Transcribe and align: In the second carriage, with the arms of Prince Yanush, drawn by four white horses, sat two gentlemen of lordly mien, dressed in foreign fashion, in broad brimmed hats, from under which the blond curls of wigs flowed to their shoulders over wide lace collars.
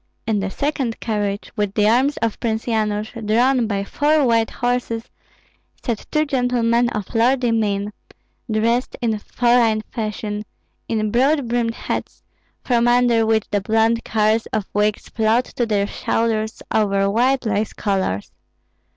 In 0.25 0.39
the 0.39 0.49
second 0.49 0.99
carriage, 0.99 1.51
with 1.55 1.75
the 1.75 1.87
arms 1.87 2.17
of 2.23 2.39
Prince 2.39 2.65
Yanush, 2.65 3.11
drawn 3.23 3.67
by 3.67 3.83
four 3.83 4.25
white 4.25 4.49
horses, 4.49 5.03
sat 5.83 6.07
two 6.09 6.25
gentlemen 6.25 6.89
of 6.89 7.13
lordly 7.13 7.51
mien, 7.51 7.93
dressed 8.49 8.95
in 8.99 9.19
foreign 9.19 9.83
fashion, 9.91 10.41
in 10.89 11.11
broad 11.11 11.47
brimmed 11.47 11.75
hats, 11.75 12.23
from 12.63 12.87
under 12.87 13.27
which 13.27 13.45
the 13.51 13.61
blond 13.61 14.03
curls 14.03 14.47
of 14.47 14.65
wigs 14.73 15.07
flowed 15.07 15.45
to 15.45 15.67
their 15.67 15.85
shoulders 15.85 16.63
over 16.73 17.07
wide 17.07 17.45
lace 17.45 17.71
collars. 17.73 18.31